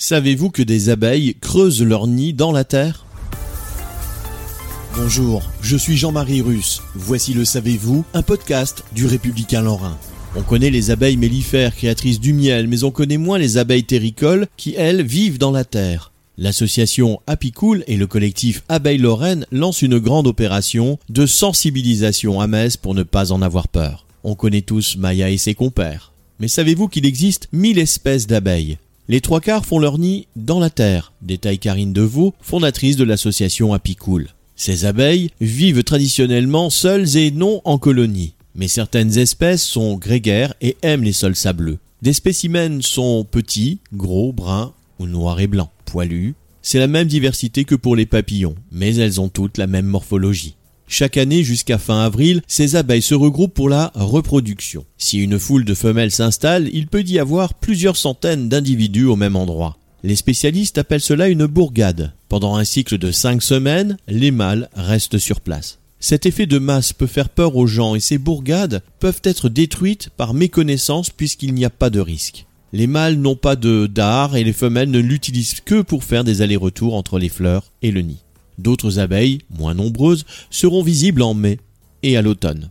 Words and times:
Savez-vous 0.00 0.50
que 0.50 0.62
des 0.62 0.90
abeilles 0.90 1.34
creusent 1.40 1.82
leur 1.82 2.06
nid 2.06 2.32
dans 2.32 2.52
la 2.52 2.62
terre? 2.62 3.04
Bonjour, 4.94 5.42
je 5.60 5.76
suis 5.76 5.96
Jean-Marie 5.96 6.40
Russe. 6.40 6.82
Voici 6.94 7.34
le 7.34 7.44
Savez-vous, 7.44 8.04
un 8.14 8.22
podcast 8.22 8.84
du 8.92 9.06
Républicain 9.06 9.60
Lorrain. 9.60 9.98
On 10.36 10.42
connaît 10.42 10.70
les 10.70 10.92
abeilles 10.92 11.16
mellifères 11.16 11.74
créatrices 11.74 12.20
du 12.20 12.32
miel, 12.32 12.68
mais 12.68 12.84
on 12.84 12.92
connaît 12.92 13.16
moins 13.16 13.38
les 13.38 13.58
abeilles 13.58 13.82
terricoles 13.82 14.46
qui, 14.56 14.76
elles, 14.76 15.02
vivent 15.02 15.38
dans 15.38 15.50
la 15.50 15.64
terre. 15.64 16.12
L'association 16.36 17.20
Apicool 17.26 17.82
et 17.88 17.96
le 17.96 18.06
collectif 18.06 18.62
Abeilles 18.68 18.98
Lorraine 18.98 19.46
lancent 19.50 19.82
une 19.82 19.98
grande 19.98 20.28
opération 20.28 21.00
de 21.08 21.26
sensibilisation 21.26 22.40
à 22.40 22.46
Metz 22.46 22.76
pour 22.76 22.94
ne 22.94 23.02
pas 23.02 23.32
en 23.32 23.42
avoir 23.42 23.66
peur. 23.66 24.06
On 24.22 24.36
connaît 24.36 24.62
tous 24.62 24.96
Maya 24.96 25.28
et 25.28 25.38
ses 25.38 25.54
compères. 25.54 26.12
Mais 26.38 26.46
savez-vous 26.46 26.86
qu'il 26.86 27.04
existe 27.04 27.48
mille 27.50 27.80
espèces 27.80 28.28
d'abeilles? 28.28 28.78
Les 29.08 29.22
trois 29.22 29.40
quarts 29.40 29.64
font 29.64 29.78
leur 29.78 29.98
nid 29.98 30.26
dans 30.36 30.60
la 30.60 30.70
terre, 30.70 31.12
détaille 31.22 31.58
Karine 31.58 31.94
Deveau, 31.94 32.34
fondatrice 32.40 32.96
de 32.96 33.04
l'association 33.04 33.72
Apicool. 33.72 34.28
Ces 34.54 34.84
abeilles 34.84 35.30
vivent 35.40 35.82
traditionnellement 35.82 36.68
seules 36.68 37.16
et 37.16 37.30
non 37.30 37.62
en 37.64 37.78
colonie. 37.78 38.34
Mais 38.54 38.68
certaines 38.68 39.16
espèces 39.16 39.62
sont 39.62 39.96
grégaires 39.96 40.52
et 40.60 40.76
aiment 40.82 41.04
les 41.04 41.12
sols 41.12 41.36
sableux. 41.36 41.78
Des 42.02 42.12
spécimens 42.12 42.82
sont 42.82 43.24
petits, 43.24 43.78
gros, 43.94 44.32
bruns 44.32 44.72
ou 44.98 45.06
noirs 45.06 45.40
et 45.40 45.46
blancs, 45.46 45.70
poilus. 45.84 46.34
C'est 46.60 46.80
la 46.80 46.88
même 46.88 47.06
diversité 47.06 47.64
que 47.64 47.76
pour 47.76 47.96
les 47.96 48.04
papillons, 48.04 48.56
mais 48.72 48.96
elles 48.96 49.20
ont 49.20 49.28
toutes 49.28 49.58
la 49.58 49.66
même 49.66 49.86
morphologie. 49.86 50.56
Chaque 50.90 51.18
année 51.18 51.44
jusqu'à 51.44 51.76
fin 51.76 52.00
avril, 52.00 52.40
ces 52.46 52.74
abeilles 52.74 53.02
se 53.02 53.14
regroupent 53.14 53.52
pour 53.52 53.68
la 53.68 53.92
reproduction. 53.94 54.86
Si 54.96 55.18
une 55.18 55.38
foule 55.38 55.66
de 55.66 55.74
femelles 55.74 56.10
s'installe, 56.10 56.70
il 56.72 56.86
peut 56.86 57.04
y 57.04 57.18
avoir 57.18 57.52
plusieurs 57.52 57.96
centaines 57.96 58.48
d'individus 58.48 59.04
au 59.04 59.14
même 59.14 59.36
endroit. 59.36 59.76
Les 60.02 60.16
spécialistes 60.16 60.78
appellent 60.78 61.02
cela 61.02 61.28
une 61.28 61.46
bourgade. 61.46 62.14
Pendant 62.30 62.56
un 62.56 62.64
cycle 62.64 62.96
de 62.96 63.12
cinq 63.12 63.42
semaines, 63.42 63.98
les 64.08 64.30
mâles 64.30 64.70
restent 64.74 65.18
sur 65.18 65.42
place. 65.42 65.78
Cet 66.00 66.24
effet 66.24 66.46
de 66.46 66.58
masse 66.58 66.94
peut 66.94 67.06
faire 67.06 67.28
peur 67.28 67.56
aux 67.56 67.66
gens 67.66 67.94
et 67.94 68.00
ces 68.00 68.16
bourgades 68.16 68.82
peuvent 68.98 69.20
être 69.24 69.50
détruites 69.50 70.08
par 70.16 70.32
méconnaissance 70.32 71.10
puisqu'il 71.10 71.52
n'y 71.52 71.64
a 71.64 71.70
pas 71.70 71.90
de 71.90 72.00
risque. 72.00 72.46
Les 72.72 72.86
mâles 72.86 73.16
n'ont 73.16 73.36
pas 73.36 73.56
de 73.56 73.86
dard 73.86 74.36
et 74.36 74.44
les 74.44 74.52
femelles 74.52 74.90
ne 74.90 75.00
l'utilisent 75.00 75.60
que 75.60 75.82
pour 75.82 76.04
faire 76.04 76.24
des 76.24 76.40
allers-retours 76.40 76.94
entre 76.94 77.18
les 77.18 77.28
fleurs 77.28 77.72
et 77.82 77.90
le 77.90 78.02
nid. 78.02 78.22
D'autres 78.58 78.98
abeilles, 78.98 79.38
moins 79.56 79.74
nombreuses, 79.74 80.26
seront 80.50 80.82
visibles 80.82 81.22
en 81.22 81.34
mai 81.34 81.58
et 82.02 82.16
à 82.16 82.22
l'automne. 82.22 82.70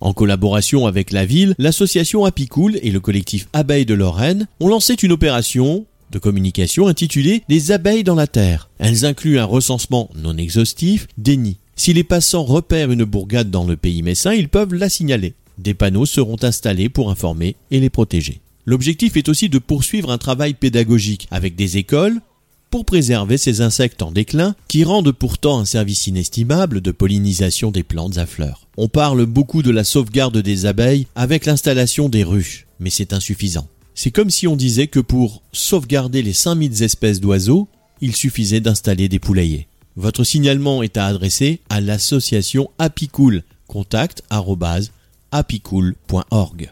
En 0.00 0.12
collaboration 0.12 0.86
avec 0.86 1.10
la 1.10 1.24
ville, 1.24 1.54
l'association 1.58 2.24
Apicool 2.24 2.78
et 2.82 2.90
le 2.90 3.00
collectif 3.00 3.48
Abeilles 3.52 3.86
de 3.86 3.94
Lorraine 3.94 4.46
ont 4.60 4.68
lancé 4.68 4.94
une 5.02 5.12
opération 5.12 5.86
de 6.10 6.18
communication 6.18 6.86
intitulée 6.86 7.42
Les 7.48 7.72
abeilles 7.72 8.04
dans 8.04 8.14
la 8.14 8.26
terre. 8.26 8.70
Elles 8.78 9.04
incluent 9.04 9.38
un 9.38 9.44
recensement 9.44 10.10
non 10.14 10.36
exhaustif 10.36 11.08
des 11.18 11.36
nids. 11.36 11.58
Si 11.76 11.92
les 11.92 12.04
passants 12.04 12.44
repèrent 12.44 12.90
une 12.90 13.04
bourgade 13.04 13.50
dans 13.50 13.64
le 13.64 13.76
pays 13.76 14.02
messin, 14.02 14.32
ils 14.32 14.48
peuvent 14.48 14.74
la 14.74 14.88
signaler. 14.88 15.34
Des 15.58 15.74
panneaux 15.74 16.06
seront 16.06 16.36
installés 16.42 16.88
pour 16.88 17.10
informer 17.10 17.56
et 17.70 17.80
les 17.80 17.90
protéger. 17.90 18.40
L'objectif 18.64 19.16
est 19.16 19.28
aussi 19.28 19.48
de 19.48 19.58
poursuivre 19.58 20.10
un 20.10 20.18
travail 20.18 20.54
pédagogique 20.54 21.26
avec 21.30 21.56
des 21.56 21.78
écoles, 21.78 22.20
pour 22.70 22.84
préserver 22.84 23.38
ces 23.38 23.60
insectes 23.60 24.02
en 24.02 24.10
déclin 24.12 24.54
qui 24.68 24.84
rendent 24.84 25.12
pourtant 25.12 25.58
un 25.58 25.64
service 25.64 26.06
inestimable 26.06 26.80
de 26.80 26.90
pollinisation 26.90 27.70
des 27.70 27.82
plantes 27.82 28.18
à 28.18 28.26
fleurs. 28.26 28.66
On 28.76 28.88
parle 28.88 29.26
beaucoup 29.26 29.62
de 29.62 29.70
la 29.70 29.84
sauvegarde 29.84 30.38
des 30.38 30.66
abeilles 30.66 31.06
avec 31.14 31.46
l'installation 31.46 32.08
des 32.08 32.24
ruches, 32.24 32.66
mais 32.80 32.90
c'est 32.90 33.12
insuffisant. 33.12 33.68
C'est 33.94 34.10
comme 34.10 34.30
si 34.30 34.46
on 34.46 34.56
disait 34.56 34.86
que 34.86 35.00
pour 35.00 35.42
sauvegarder 35.52 36.22
les 36.22 36.32
5000 36.32 36.82
espèces 36.82 37.20
d'oiseaux, 37.20 37.68
il 38.00 38.14
suffisait 38.14 38.60
d'installer 38.60 39.08
des 39.08 39.18
poulaillers. 39.18 39.66
Votre 39.96 40.22
signalement 40.22 40.82
est 40.84 40.96
à 40.96 41.06
adresser 41.06 41.60
à 41.70 41.80
l'association 41.80 42.70
Apicool. 42.78 43.42
Contact 43.66 44.22
apicool.org. 45.30 46.70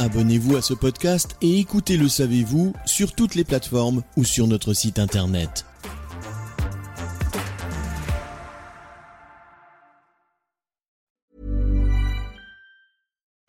Abonnez-vous 0.00 0.56
à 0.56 0.62
ce 0.62 0.74
podcast 0.74 1.34
et 1.42 1.58
écoutez 1.58 1.96
Le 1.96 2.08
Savez-vous 2.08 2.72
sur 2.86 3.16
toutes 3.16 3.34
les 3.34 3.42
plateformes 3.42 4.04
ou 4.16 4.22
sur 4.22 4.46
notre 4.46 4.72
site 4.72 5.00
internet. 5.00 5.64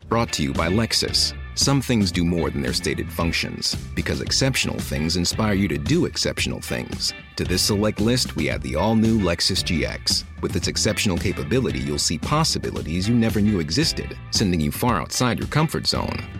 Brought 0.08 0.32
to 0.32 0.42
you 0.42 0.52
by 0.52 0.66
Lexus. 0.68 1.34
Some 1.54 1.80
things 1.80 2.10
do 2.10 2.24
more 2.24 2.50
than 2.50 2.62
their 2.62 2.72
stated 2.72 3.08
functions, 3.08 3.76
because 3.94 4.20
exceptional 4.20 4.78
things 4.78 5.16
inspire 5.16 5.54
you 5.54 5.68
to 5.68 5.78
do 5.78 6.06
exceptional 6.06 6.60
things. 6.60 7.12
To 7.36 7.44
this 7.44 7.62
select 7.62 8.00
list, 8.00 8.34
we 8.34 8.50
add 8.50 8.62
the 8.62 8.74
all 8.74 8.96
new 8.96 9.20
Lexus 9.20 9.62
GX. 9.62 10.24
With 10.42 10.56
its 10.56 10.66
exceptional 10.68 11.16
capability, 11.16 11.78
you'll 11.78 11.98
see 11.98 12.18
possibilities 12.18 13.08
you 13.08 13.14
never 13.14 13.40
knew 13.40 13.60
existed, 13.60 14.16
sending 14.32 14.60
you 14.60 14.72
far 14.72 15.00
outside 15.00 15.38
your 15.38 15.48
comfort 15.48 15.86
zone. 15.86 16.39